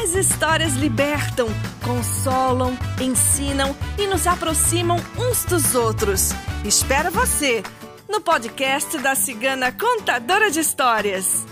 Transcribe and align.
As 0.00 0.14
histórias 0.14 0.72
libertam, 0.72 1.48
consolam, 1.84 2.76
ensinam 3.00 3.76
e 3.98 4.06
nos 4.06 4.26
aproximam 4.26 4.96
uns 5.18 5.44
dos 5.44 5.74
outros. 5.74 6.30
Espero 6.64 7.10
você 7.10 7.62
no 8.08 8.20
podcast 8.20 8.96
da 8.98 9.14
Cigana 9.14 9.70
Contadora 9.70 10.50
de 10.50 10.60
Histórias. 10.60 11.46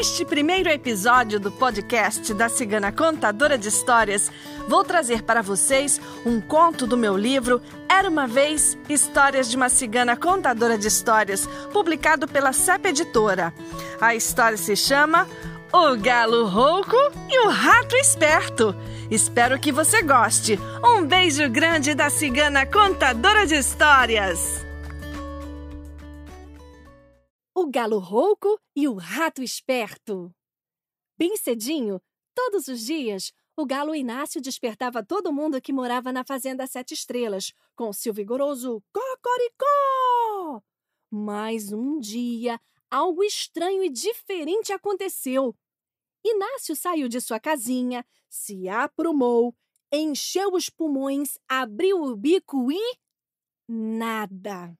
Neste 0.00 0.24
primeiro 0.24 0.70
episódio 0.70 1.38
do 1.38 1.52
podcast 1.52 2.32
da 2.32 2.48
Cigana 2.48 2.90
Contadora 2.90 3.58
de 3.58 3.68
Histórias, 3.68 4.32
vou 4.66 4.82
trazer 4.82 5.22
para 5.22 5.42
vocês 5.42 6.00
um 6.24 6.40
conto 6.40 6.86
do 6.86 6.96
meu 6.96 7.18
livro 7.18 7.60
Era 7.86 8.08
uma 8.08 8.26
Vez 8.26 8.78
Histórias 8.88 9.50
de 9.50 9.58
uma 9.58 9.68
Cigana 9.68 10.16
Contadora 10.16 10.78
de 10.78 10.88
Histórias, 10.88 11.46
publicado 11.70 12.26
pela 12.26 12.50
CEP 12.54 12.88
Editora. 12.88 13.52
A 14.00 14.14
história 14.14 14.56
se 14.56 14.74
chama 14.74 15.28
O 15.70 15.94
Galo 15.98 16.46
Rouco 16.46 16.96
e 17.28 17.46
o 17.46 17.50
Rato 17.50 17.94
Esperto. 17.96 18.74
Espero 19.10 19.58
que 19.58 19.70
você 19.70 20.00
goste. 20.00 20.58
Um 20.82 21.04
beijo 21.04 21.46
grande 21.50 21.92
da 21.92 22.08
Cigana 22.08 22.64
Contadora 22.64 23.46
de 23.46 23.56
Histórias! 23.56 24.69
O 27.62 27.66
galo 27.70 27.98
rouco 27.98 28.58
e 28.74 28.88
o 28.88 28.94
rato 28.94 29.42
esperto. 29.42 30.34
Bem 31.18 31.36
cedinho, 31.36 32.00
todos 32.34 32.68
os 32.68 32.86
dias, 32.86 33.34
o 33.54 33.66
galo 33.66 33.94
Inácio 33.94 34.40
despertava 34.40 35.04
todo 35.04 35.30
mundo 35.30 35.60
que 35.60 35.70
morava 35.70 36.10
na 36.10 36.24
fazenda 36.24 36.66
Sete 36.66 36.94
Estrelas, 36.94 37.52
com 37.76 37.92
seu 37.92 38.14
vigoroso 38.14 38.82
cocoricó. 38.90 40.62
Mas 41.10 41.70
um 41.70 42.00
dia, 42.00 42.58
algo 42.90 43.22
estranho 43.22 43.84
e 43.84 43.90
diferente 43.90 44.72
aconteceu. 44.72 45.54
Inácio 46.24 46.74
saiu 46.74 47.10
de 47.10 47.20
sua 47.20 47.38
casinha, 47.38 48.06
se 48.26 48.70
aprumou, 48.70 49.54
encheu 49.92 50.54
os 50.54 50.70
pulmões, 50.70 51.36
abriu 51.46 52.00
o 52.00 52.16
bico 52.16 52.72
e. 52.72 52.96
nada 53.68 54.74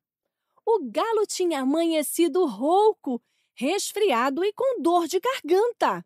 o 0.76 0.90
galo 0.90 1.26
tinha 1.26 1.60
amanhecido 1.60 2.46
rouco, 2.46 3.22
resfriado 3.54 4.44
e 4.44 4.52
com 4.52 4.80
dor 4.80 5.06
de 5.06 5.18
garganta. 5.18 6.04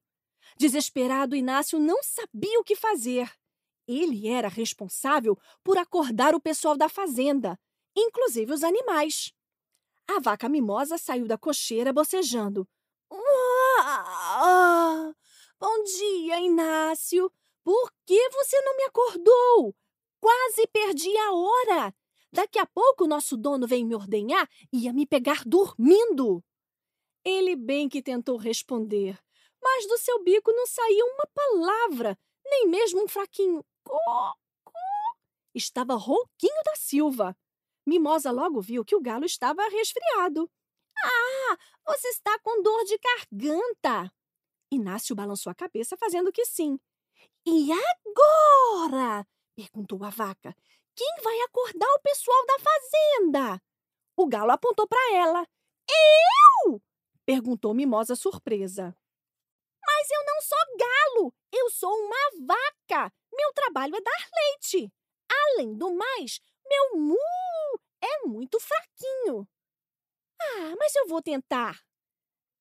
Desesperado, 0.57 1.37
Inácio 1.37 1.79
não 1.79 2.03
sabia 2.03 2.61
o 2.61 2.65
que 2.65 2.77
fazer. 2.77 3.31
Ele 3.87 4.29
era 4.29 4.49
responsável 4.49 5.39
por 5.63 5.77
acordar 5.77 6.35
o 6.35 6.41
pessoal 6.41 6.77
da 6.77 6.89
fazenda, 6.89 7.59
inclusive 7.95 8.53
os 8.53 8.65
animais. 8.65 9.33
A 10.09 10.21
vaca 10.21 10.49
mimosa 10.49 10.97
saiu 10.97 11.27
da 11.27 11.37
cocheira 11.37 11.93
bocejando. 11.93 12.67
Bom 15.61 15.83
dia, 15.85 16.41
Inácio. 16.41 17.31
Por 17.63 17.93
que 18.07 18.29
você 18.31 18.61
não 18.63 18.77
me 18.77 18.85
acordou? 18.85 19.75
Quase 20.21 20.67
perdi 20.69 21.17
a 21.17 21.33
hora. 21.33 21.95
Daqui 22.35 22.59
a 22.59 22.67
pouco 22.67 23.07
nosso 23.07 23.37
dono 23.37 23.65
vem 23.65 23.85
me 23.85 23.95
ordenhar 23.95 24.51
e 24.73 24.85
ia 24.85 24.93
me 24.93 25.07
pegar 25.07 25.45
dormindo. 25.47 26.43
Ele 27.25 27.55
bem 27.55 27.89
que 27.89 28.03
tentou 28.03 28.37
responder, 28.37 29.17
mas 29.63 29.87
do 29.87 29.97
seu 29.99 30.21
bico 30.25 30.53
não 30.53 30.67
saía 30.67 31.05
uma 31.05 31.27
palavra, 31.33 32.19
nem 32.45 32.67
mesmo 32.67 33.05
um 33.05 33.09
fraquinho 33.09 33.65
có, 33.85 34.35
có. 34.65 34.73
Estava 35.55 35.95
rouquinho 35.95 36.63
da 36.65 36.75
Silva. 36.75 37.37
Mimosa 37.87 38.33
logo 38.33 38.61
viu 38.61 38.85
que 38.85 38.97
o 38.97 39.01
galo 39.01 39.25
estava 39.25 39.63
resfriado. 39.69 40.51
Ah, 40.99 41.59
você 41.87 42.09
está 42.09 42.37
com 42.41 42.63
dor 42.63 42.85
de 42.85 42.99
garganta. 42.99 44.13
Inácio 44.73 45.15
balançou 45.15 45.51
a 45.51 45.55
cabeça, 45.55 45.97
fazendo 45.97 46.33
que 46.33 46.45
sim. 46.45 46.81
E 47.47 47.69
agora? 47.71 49.27
perguntou 49.55 50.03
a 50.03 50.11
vaca. 50.11 50.57
Quem 50.97 51.17
vai 51.23 51.41
acordar 51.41 51.89
o 51.95 52.01
pessoal 52.01 52.47
da 52.47 52.59
fazenda? 52.59 53.63
O 54.17 54.27
galo 54.27 54.53
apontou 54.53 54.87
para 54.87 55.15
ela. 55.15 55.47
Eu? 55.89 56.81
perguntou 57.27 57.75
Mimosa 57.75 58.15
surpresa. 58.15 58.97
Mas 59.85 60.11
eu 60.11 60.25
não 60.25 60.41
sou 60.41 60.59
galo, 60.79 61.35
eu 61.53 61.71
sou 61.71 61.93
uma 61.93 62.47
vaca. 62.47 63.13
Meu 63.33 63.53
trabalho 63.53 63.97
é 63.97 64.01
dar 64.01 64.29
leite. 64.35 64.93
Além 65.29 65.75
do 65.77 65.95
mais, 65.95 66.41
meu 66.65 67.01
mu 67.01 67.19
é 68.01 68.27
muito 68.27 68.59
fraquinho. 68.61 69.49
Ah, 70.41 70.75
mas 70.79 70.95
eu 70.95 71.09
vou 71.09 71.23
tentar. 71.23 71.83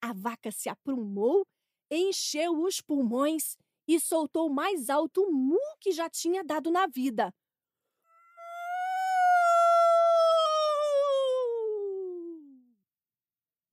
A 0.02 0.12
vaca 0.14 0.52
se 0.52 0.70
aprumou, 0.70 1.46
encheu 1.90 2.62
os 2.64 2.82
pulmões 2.82 3.58
e 3.88 4.00
soltou 4.00 4.50
mais 4.50 4.90
alto 4.90 5.32
mu 5.32 5.60
que 5.80 5.92
já 5.92 6.10
tinha 6.10 6.44
dado 6.44 6.72
na 6.72 6.88
vida. 6.88 7.34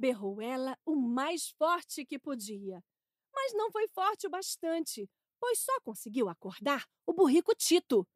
Berrou 0.00 0.41
ela 0.41 0.77
o 0.84 0.97
mais 0.97 1.50
forte 1.50 2.06
que 2.06 2.19
podia. 2.19 2.83
Mas 3.33 3.53
não 3.53 3.71
foi 3.71 3.87
forte 3.88 4.27
o 4.27 4.31
bastante, 4.31 5.09
pois 5.38 5.61
só 5.61 5.78
conseguiu 5.83 6.28
acordar 6.28 6.84
o 7.06 7.12
burrico 7.12 7.55
Tito. 7.55 8.09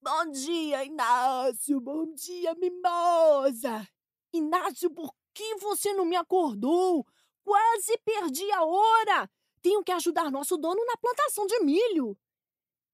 bom 0.00 0.30
dia, 0.30 0.84
Inácio. 0.84 1.80
Bom 1.80 2.12
dia, 2.12 2.54
Mimosa. 2.54 3.88
Inácio, 4.32 4.90
por 4.90 5.12
que 5.32 5.56
você 5.56 5.94
não 5.94 6.04
me 6.04 6.16
acordou? 6.16 7.06
Quase 7.42 7.98
perdi 8.04 8.50
a 8.52 8.62
hora. 8.62 9.30
Tenho 9.62 9.82
que 9.82 9.92
ajudar 9.92 10.30
nosso 10.30 10.58
dono 10.58 10.84
na 10.84 10.96
plantação 10.98 11.46
de 11.46 11.58
milho. 11.60 12.16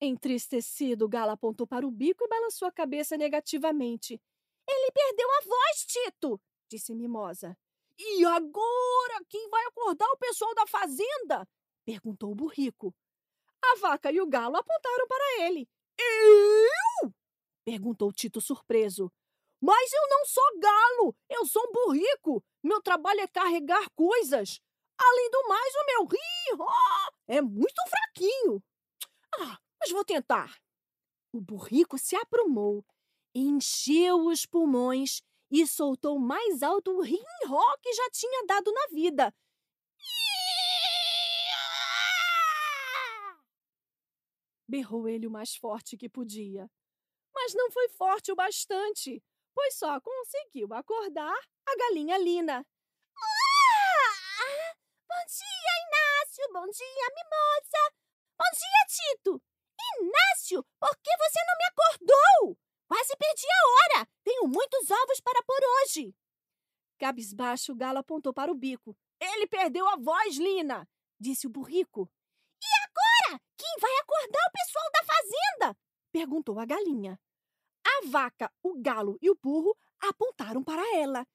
Entristecido, 0.01 1.05
o 1.05 1.09
galo 1.09 1.33
apontou 1.33 1.67
para 1.67 1.87
o 1.87 1.91
bico 1.91 2.25
e 2.25 2.29
balançou 2.29 2.69
a 2.69 2.73
cabeça 2.73 3.17
negativamente. 3.17 4.21
Ele 4.69 4.93
perdeu 4.93 5.29
a 5.29 5.41
voz, 5.45 5.87
Tito 5.87 6.41
disse 6.73 6.95
Mimosa. 6.95 7.57
E 7.99 8.25
agora 8.25 9.25
quem 9.29 9.49
vai 9.51 9.65
acordar 9.67 10.09
o 10.11 10.17
pessoal 10.17 10.55
da 10.55 10.67
fazenda? 10.67 11.47
perguntou 11.85 12.33
o 12.33 12.35
burrico. 12.35 12.95
A 13.63 13.77
vaca 13.77 14.11
e 14.11 14.21
o 14.21 14.27
galo 14.27 14.57
apontaram 14.57 15.07
para 15.07 15.43
ele. 15.43 15.69
Eu? 15.99 17.13
perguntou 17.65 18.13
Tito 18.13 18.41
surpreso. 18.41 19.13
Mas 19.61 19.93
eu 19.93 20.09
não 20.09 20.25
sou 20.27 20.59
galo, 20.59 21.17
eu 21.29 21.47
sou 21.47 21.63
um 21.69 21.73
burrico. 21.73 22.43
Meu 22.63 22.83
trabalho 22.83 23.21
é 23.21 23.29
carregar 23.29 23.89
coisas. 23.91 24.61
Além 24.99 25.31
do 25.31 25.49
mais, 25.49 25.75
o 25.75 25.87
meu 25.87 26.05
rio 26.07 26.67
é 27.29 27.41
muito 27.41 27.83
fraquinho. 27.89 28.63
Ah, 29.39 29.59
mas 29.79 29.91
vou 29.91 30.05
tentar. 30.05 30.59
O 31.33 31.41
burrico 31.41 31.99
se 31.99 32.17
aprumou, 32.17 32.85
encheu 33.35 34.27
os 34.27 34.45
pulmões 34.47 35.23
e 35.53 35.67
soltou 35.67 36.19
mais 36.19 36.63
alto 36.63 36.91
o 36.93 37.03
rim-ró 37.03 37.77
que 37.83 37.93
já 37.93 38.11
tinha 38.11 38.47
dado 38.47 38.73
na 38.73 38.87
vida. 38.87 39.35
Berrou 44.67 45.07
ele 45.07 45.27
o 45.27 45.31
mais 45.31 45.55
forte 45.55 45.99
que 45.99 46.09
podia. 46.09 46.71
Mas 47.35 47.53
não 47.55 47.71
foi 47.71 47.91
forte 47.91 48.33
o 48.33 48.35
bastante, 48.35 49.23
pois 49.55 49.75
só 49.75 50.01
conseguiu 50.01 50.73
acordar 50.73 51.37
a 51.67 51.77
galinha 51.77 52.17
Lina. 52.17 52.67
Bom 55.07 55.27
dia, 55.29 55.73
Inácio! 55.87 56.53
Bom 56.53 56.67
dia, 56.71 57.09
Mimosa! 57.15 57.93
Bom 58.39 58.51
dia, 58.57 58.87
Tito! 58.89 59.43
Inácio, 60.01 60.65
por 60.81 60.97
que 60.97 61.11
você 61.19 61.41
não 61.47 61.57
me 61.59 61.65
acordou? 61.67 62.72
Quase 62.93 63.17
perdi 63.17 63.47
a 63.47 63.97
hora! 63.97 64.09
Tenho 64.23 64.47
muitos 64.47 64.91
ovos 64.91 65.19
para 65.19 65.43
pôr 65.45 65.59
hoje! 65.65 66.15
Cabisbaixo, 66.99 67.73
o 67.73 67.75
galo 67.75 67.97
apontou 67.97 68.35
para 68.35 68.53
o 68.53 68.55
bico. 68.55 68.95
Ele 69.19 69.47
perdeu 69.47 69.89
a 69.89 69.97
voz, 69.97 70.37
Lina! 70.37 70.87
Disse 71.19 71.47
o 71.47 71.51
burrico. 71.51 72.13
E 72.63 72.67
agora? 72.85 73.41
Quem 73.57 73.77
vai 73.81 73.91
acordar 73.97 74.47
o 74.47 74.53
pessoal 74.53 74.85
da 74.93 75.05
fazenda? 75.05 75.79
Perguntou 76.13 76.61
a 76.61 76.67
galinha. 76.67 77.19
A 77.83 78.09
vaca, 78.09 78.53
o 78.63 78.79
galo 78.79 79.17
e 79.23 79.31
o 79.31 79.39
burro 79.43 79.75
apontaram 79.99 80.63
para 80.63 80.83
ela. 80.99 81.27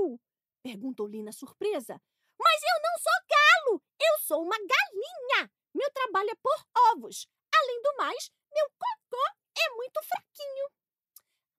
Eu! 0.00 0.18
Perguntou 0.62 1.06
Lina 1.06 1.32
surpresa. 1.32 2.00
Mas 2.40 2.62
eu 2.62 2.82
não 2.82 2.98
sou 2.98 3.12
galo, 3.28 3.82
eu 4.00 4.18
sou 4.20 4.42
uma 4.42 4.56
galinha. 4.56 5.52
Meu 5.74 5.92
trabalho 5.92 6.30
é 6.30 6.34
por 6.36 6.66
ovos. 6.94 7.28
Além 7.54 7.82
do 7.82 7.96
mais, 7.98 8.30
meu 8.50 8.70
cocô 8.70 9.38
é 9.58 9.70
muito 9.74 10.00
fraquinho. 10.02 10.70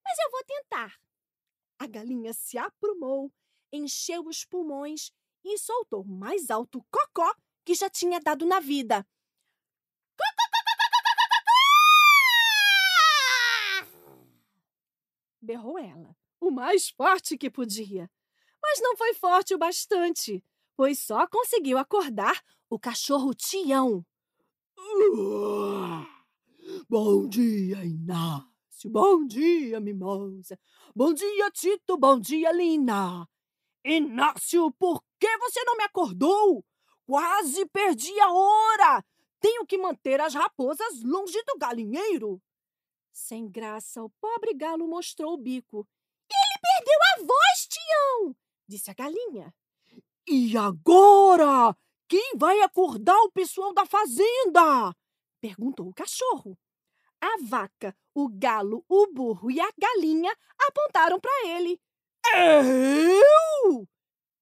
Mas 0.04 0.09
eu 0.20 0.30
vou 0.30 0.44
tentar. 0.44 1.00
A 1.78 1.86
galinha 1.86 2.32
se 2.32 2.58
aprumou, 2.58 3.32
encheu 3.72 4.26
os 4.26 4.44
pulmões 4.44 5.10
e 5.44 5.58
soltou 5.58 6.04
mais 6.04 6.50
alto 6.50 6.84
cocó 6.90 7.34
que 7.64 7.74
já 7.74 7.88
tinha 7.88 8.20
dado 8.20 8.44
na 8.44 8.60
vida. 8.60 9.06
Berrou 15.40 15.78
ela, 15.78 16.14
o 16.38 16.50
mais 16.50 16.90
forte 16.90 17.38
que 17.38 17.50
podia. 17.50 18.10
Mas 18.62 18.80
não 18.80 18.96
foi 18.96 19.14
forte 19.14 19.54
o 19.54 19.58
bastante, 19.58 20.44
pois 20.76 20.98
só 21.00 21.26
conseguiu 21.26 21.78
acordar 21.78 22.42
o 22.68 22.78
cachorro 22.78 23.34
Tião. 23.34 24.04
Bom 26.88 27.28
dia, 27.28 27.84
Bom 28.88 29.26
dia, 29.26 29.78
Mimosa. 29.80 30.58
Bom 30.94 31.12
dia, 31.12 31.50
Tito. 31.50 31.98
Bom 31.98 32.18
dia, 32.18 32.50
Lina. 32.52 33.28
Inácio, 33.84 34.70
por 34.72 35.02
que 35.18 35.38
você 35.38 35.62
não 35.64 35.76
me 35.76 35.84
acordou? 35.84 36.64
Quase 37.06 37.66
perdi 37.66 38.18
a 38.20 38.32
hora. 38.32 39.04
Tenho 39.40 39.66
que 39.66 39.76
manter 39.76 40.20
as 40.20 40.34
raposas 40.34 41.02
longe 41.02 41.42
do 41.44 41.58
galinheiro. 41.58 42.40
Sem 43.12 43.50
graça, 43.50 44.02
o 44.02 44.10
pobre 44.20 44.54
galo 44.54 44.86
mostrou 44.86 45.34
o 45.34 45.38
bico. 45.38 45.86
Ele 46.30 46.60
perdeu 46.62 46.98
a 47.14 47.26
voz, 47.26 47.66
Tião, 47.68 48.36
disse 48.68 48.90
a 48.90 48.94
galinha. 48.94 49.54
E 50.28 50.56
agora? 50.56 51.76
Quem 52.08 52.36
vai 52.36 52.60
acordar 52.60 53.18
o 53.22 53.32
pessoal 53.32 53.74
da 53.74 53.84
fazenda? 53.84 54.94
perguntou 55.40 55.88
o 55.88 55.94
cachorro. 55.94 56.58
A 57.20 57.36
vaca, 57.42 57.96
o 58.14 58.28
galo, 58.28 58.84
o 58.88 59.06
burro 59.12 59.50
e 59.50 59.60
a 59.60 59.70
galinha 59.78 60.34
apontaram 60.58 61.20
para 61.20 61.46
ele. 61.46 61.80
Eu? 62.34 63.88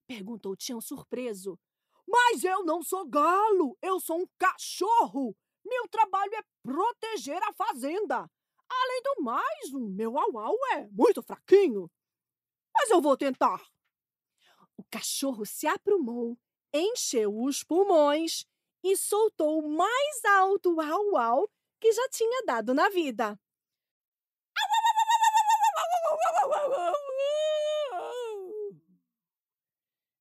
perguntou 0.06 0.56
Tião 0.56 0.80
surpreso. 0.80 1.58
Mas 2.06 2.42
eu 2.42 2.64
não 2.64 2.82
sou 2.82 3.06
galo, 3.06 3.76
eu 3.82 4.00
sou 4.00 4.22
um 4.22 4.26
cachorro. 4.38 5.36
Meu 5.64 5.86
trabalho 5.88 6.34
é 6.34 6.42
proteger 6.62 7.42
a 7.42 7.52
fazenda. 7.52 8.28
Além 8.70 9.02
do 9.02 9.22
mais, 9.22 9.72
o 9.74 9.80
meu 9.80 10.18
au-au 10.18 10.56
é 10.72 10.88
muito 10.90 11.22
fraquinho. 11.22 11.90
Mas 12.74 12.90
eu 12.90 13.00
vou 13.00 13.16
tentar. 13.16 13.62
O 14.76 14.84
cachorro 14.90 15.44
se 15.44 15.66
aprumou, 15.66 16.38
encheu 16.72 17.42
os 17.42 17.62
pulmões 17.62 18.46
e 18.82 18.96
soltou 18.96 19.58
o 19.58 19.68
mais 19.68 20.24
alto 20.24 20.80
au-au 20.80 21.50
que 21.80 21.92
já 21.92 22.08
tinha 22.08 22.42
dado 22.46 22.72
na 22.72 22.88
vida. 22.88 23.38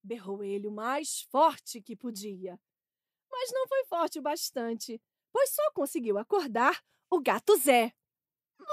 Berrou 0.03 0.43
ele 0.43 0.67
o 0.67 0.71
mais 0.71 1.21
forte 1.31 1.81
que 1.81 1.95
podia. 1.95 2.59
Mas 3.29 3.51
não 3.51 3.67
foi 3.67 3.83
forte 3.85 4.19
o 4.19 4.21
bastante, 4.21 5.01
pois 5.31 5.53
só 5.53 5.71
conseguiu 5.73 6.17
acordar 6.17 6.81
o 7.09 7.19
gato 7.19 7.57
Zé. 7.57 7.93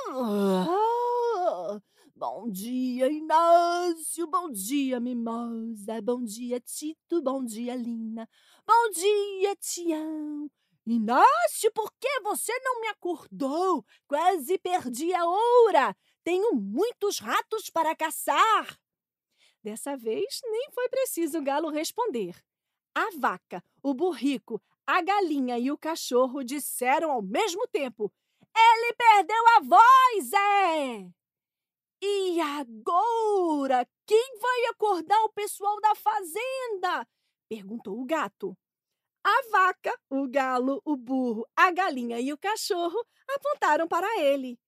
Ah, 0.08 1.80
bom 2.14 2.50
dia, 2.50 3.10
Inácio. 3.10 4.26
Bom 4.26 4.50
dia, 4.50 5.00
Mimosa. 5.00 6.00
Bom 6.02 6.22
dia, 6.22 6.60
Tito. 6.60 7.20
Bom 7.20 7.44
dia, 7.44 7.74
Lina. 7.74 8.28
Bom 8.66 8.90
dia, 8.90 9.56
Tião. 9.56 10.50
Inácio, 10.86 11.72
por 11.72 11.90
que 11.98 12.20
você 12.20 12.52
não 12.60 12.80
me 12.80 12.88
acordou? 12.88 13.84
Quase 14.06 14.58
perdi 14.58 15.14
a 15.14 15.26
hora. 15.26 15.96
Tenho 16.24 16.54
muitos 16.54 17.18
ratos 17.18 17.68
para 17.68 17.94
caçar. 17.94 18.80
Dessa 19.62 19.96
vez, 19.96 20.40
nem 20.44 20.70
foi 20.72 20.88
preciso 20.88 21.38
o 21.38 21.42
galo 21.42 21.68
responder. 21.70 22.42
A 22.94 23.10
vaca, 23.18 23.62
o 23.82 23.92
burrico, 23.92 24.60
a 24.86 25.02
galinha 25.02 25.58
e 25.58 25.70
o 25.70 25.78
cachorro 25.78 26.42
disseram 26.42 27.10
ao 27.10 27.22
mesmo 27.22 27.68
tempo: 27.68 28.12
Ele 28.56 28.94
perdeu 28.94 29.48
a 29.56 29.60
voz, 29.60 30.32
é! 30.32 31.10
E 32.02 32.40
agora, 32.40 33.86
quem 34.06 34.38
vai 34.38 34.64
acordar 34.66 35.22
o 35.24 35.32
pessoal 35.32 35.80
da 35.80 35.94
fazenda? 35.94 37.06
perguntou 37.48 37.98
o 37.98 38.04
gato. 38.04 38.56
A 39.24 39.48
vaca, 39.50 39.98
o 40.10 40.28
galo, 40.28 40.82
o 40.84 40.96
burro, 40.96 41.46
a 41.56 41.70
galinha 41.70 42.20
e 42.20 42.32
o 42.32 42.38
cachorro 42.38 43.02
apontaram 43.26 43.88
para 43.88 44.20
ele. 44.20 44.58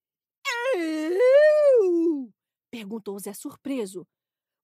Perguntou 2.87 3.19
Zé 3.19 3.33
surpreso. 3.33 4.07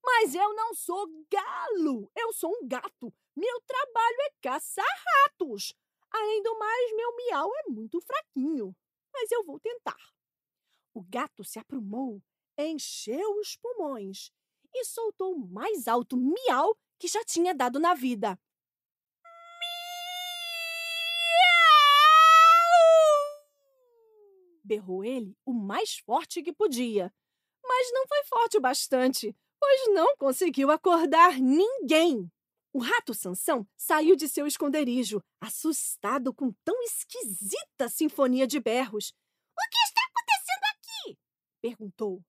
Mas 0.02 0.34
eu 0.34 0.56
não 0.56 0.74
sou 0.74 1.06
galo, 1.30 2.10
eu 2.16 2.32
sou 2.32 2.50
um 2.52 2.66
gato. 2.66 3.14
Meu 3.36 3.62
trabalho 3.68 4.18
é 4.22 4.34
caçar 4.42 4.86
ratos. 5.26 5.74
Além 6.10 6.42
do 6.42 6.58
mais, 6.58 6.96
meu 6.96 7.16
miau 7.18 7.52
é 7.58 7.70
muito 7.70 8.00
fraquinho. 8.00 8.74
Mas 9.14 9.30
eu 9.30 9.44
vou 9.44 9.60
tentar. 9.60 9.98
O 10.94 11.04
gato 11.04 11.44
se 11.44 11.60
aprumou, 11.60 12.24
encheu 12.58 13.40
os 13.42 13.58
pulmões 13.58 14.32
e 14.74 14.86
soltou 14.86 15.34
o 15.34 15.46
mais 15.46 15.86
alto 15.90 16.16
miau 16.16 16.78
que 16.98 17.10
já 17.10 17.26
tinha 17.26 17.54
dado 17.54 17.78
na 17.78 17.94
vida. 17.94 18.40
Berrou 24.64 25.04
ele 25.04 25.36
o 25.46 25.52
mais 25.52 25.98
forte 25.98 26.42
que 26.42 26.54
podia. 26.54 27.14
Mas 27.76 27.92
não 27.92 28.08
foi 28.08 28.24
forte 28.26 28.58
o 28.58 28.62
bastante 28.62 29.36
pois 29.64 29.94
não 29.94 30.18
conseguiu 30.18 30.70
acordar 30.70 31.40
ninguém. 31.40 32.30
O 32.74 32.80
rato 32.80 33.14
Sansão 33.14 33.66
saiu 33.78 34.14
de 34.14 34.28
seu 34.28 34.46
esconderijo, 34.46 35.24
assustado 35.40 36.34
com 36.34 36.52
tão 36.66 36.84
esquisita 36.84 37.88
sinfonia 37.88 38.46
de 38.46 38.60
berros. 38.60 39.14
O 39.58 39.70
que 39.72 39.78
está 39.86 40.02
acontecendo 40.02 40.64
aqui? 40.76 41.18
perguntou. 41.62 42.22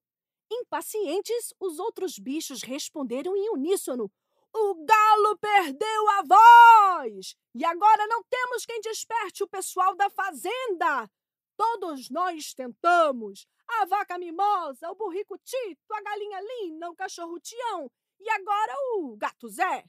Impacientes, 0.49 1.52
os 1.58 1.81
outros 1.81 2.20
bichos 2.20 2.62
responderam 2.62 3.35
em 3.35 3.50
uníssono. 3.50 4.08
O 4.55 4.85
galo 4.85 5.37
perdeu 5.38 6.08
a 6.11 6.23
voz! 6.23 7.35
E 7.52 7.64
agora 7.64 8.07
não 8.07 8.23
temos 8.30 8.64
quem 8.64 8.80
desperte 8.80 9.42
o 9.42 9.49
pessoal 9.49 9.97
da 9.97 10.09
fazenda! 10.09 11.11
Todos 11.56 12.11
nós 12.11 12.54
tentamos. 12.54 13.46
A 13.66 13.87
vaca 13.87 14.18
mimosa, 14.18 14.90
o 14.90 14.94
burrico 14.94 15.38
Tito, 15.38 15.94
a 15.94 16.02
galinha 16.02 16.40
Lina, 16.40 16.90
o 16.90 16.94
cachorro 16.94 17.40
Tião 17.40 17.90
e 18.20 18.30
agora 18.30 18.75
o 18.94 19.16
gato 19.16 19.49
Zé. 19.49 19.84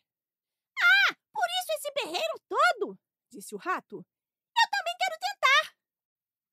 Ah, 0.80 1.16
por 1.34 1.46
isso 1.62 1.72
esse 1.78 1.92
berreiro 1.94 2.42
todo? 2.48 3.00
Disse 3.30 3.54
o 3.54 3.58
rato. 3.58 3.98
Eu 3.98 4.70
também 4.72 4.96
quero 4.98 5.16
tentar. 5.20 5.76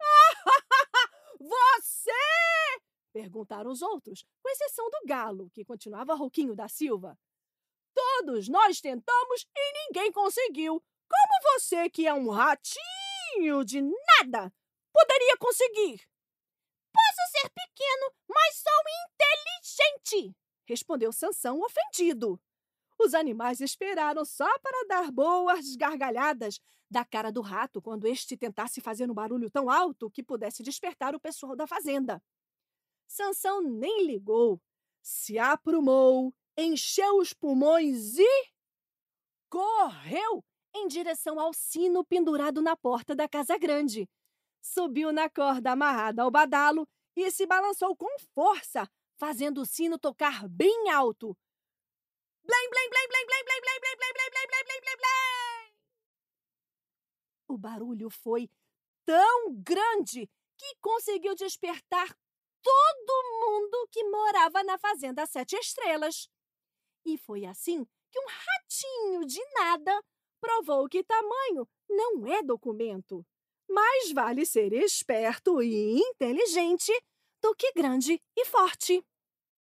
Você? 1.40 2.11
Perguntaram 3.12 3.71
os 3.71 3.83
outros, 3.83 4.25
com 4.42 4.49
exceção 4.50 4.88
do 4.90 5.07
galo, 5.07 5.50
que 5.50 5.64
continuava 5.64 6.14
rouquinho 6.14 6.57
da 6.57 6.69
Silva. 6.69 7.19
Todos 7.95 8.49
nós 8.49 8.81
tentamos 8.81 9.47
e 9.54 9.87
ninguém 9.87 10.11
conseguiu. 10.11 10.83
Como 11.09 11.54
você, 11.54 11.90
que 11.90 12.07
é 12.07 12.14
um 12.14 12.31
ratinho 12.31 13.64
de 13.64 13.83
nada, 13.83 14.50
poderia 14.93 15.37
conseguir? 15.39 16.07
Posso 16.93 17.33
ser 17.33 17.49
pequeno, 17.51 18.13
mas 18.29 18.57
sou 18.57 18.83
inteligente, 19.07 20.37
respondeu 20.67 21.13
Sansão 21.13 21.61
ofendido. 21.63 22.41
Os 22.99 23.15
animais 23.15 23.61
esperaram 23.61 24.25
só 24.25 24.59
para 24.59 24.87
dar 24.87 25.11
boas 25.11 25.75
gargalhadas 25.75 26.61
da 26.91 27.05
cara 27.05 27.33
do 27.33 27.41
rato 27.41 27.81
quando 27.81 28.07
este 28.07 28.37
tentasse 28.37 28.81
fazer 28.81 29.11
um 29.11 29.15
barulho 29.15 29.51
tão 29.51 29.71
alto 29.71 30.11
que 30.11 30.23
pudesse 30.23 30.63
despertar 30.63 31.15
o 31.15 31.21
pessoal 31.21 31.57
da 31.57 31.67
fazenda. 31.67 32.23
Sansão 33.09 33.63
nem 33.63 34.07
ligou, 34.07 34.61
se 35.03 35.39
aprumou, 35.39 36.35
encheu 36.57 37.17
os 37.17 37.33
pulmões 37.33 38.19
e 38.19 38.53
correu 39.49 40.45
em 40.75 40.87
direção 40.87 41.41
ao 41.41 41.53
sino 41.53 42.05
pendurado 42.05 42.61
na 42.63 42.77
porta 42.77 43.15
da 43.15 43.29
casa 43.29 43.59
grande 43.59 44.09
subiu 44.62 45.12
na 45.12 45.28
corda 45.28 45.73
amarrada 45.73 46.23
ao 46.23 46.31
badalo 46.31 46.88
e 47.16 47.31
se 47.31 47.45
balançou 47.45 47.95
com 47.97 48.09
força, 48.33 48.88
fazendo 49.19 49.61
o 49.62 49.66
sino 49.66 49.99
tocar 49.99 50.49
bem 50.49 50.88
alto. 50.90 51.37
Blém, 52.45 52.71
blém, 52.71 52.88
blém, 52.88 53.09
blém, 53.09 53.26
blém, 53.26 53.45
blém, 53.45 53.61
blém, 53.61 53.81
blém, 53.81 53.97
blém, 53.97 54.12
blém, 54.12 54.31
blém, 54.33 54.64
blém, 54.64 54.81
blém, 54.81 54.97
blém. 54.97 55.75
O 57.49 57.59
barulho 57.59 58.09
foi 58.09 58.49
tão 59.04 59.52
grande 59.62 60.31
que 60.57 60.76
conseguiu 60.81 61.35
despertar 61.35 62.16
todo 62.62 63.40
mundo 63.40 63.88
que 63.90 64.04
morava 64.04 64.62
na 64.62 64.78
Fazenda 64.78 65.26
Sete 65.26 65.57
Estrelas. 65.57 66.28
E 67.04 67.19
foi 67.19 67.45
assim 67.45 67.85
que 68.11 68.19
um 68.19 68.26
ratinho 68.26 69.26
de 69.26 69.45
nada 69.54 70.02
provou 70.40 70.88
que 70.88 71.02
tamanho 71.02 71.69
não 71.88 72.26
é 72.26 72.42
documento. 72.42 73.26
Mais 73.69 74.12
vale 74.12 74.45
ser 74.45 74.73
esperto 74.73 75.62
e 75.62 75.99
inteligente 75.99 76.92
do 77.42 77.54
que 77.54 77.73
grande 77.73 78.21
e 78.37 78.45
forte. 78.45 79.02